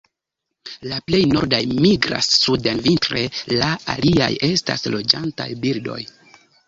[0.91, 3.21] La plej nordaj migras suden vintre;
[3.59, 6.01] la aliaj estas loĝantaj birdoj.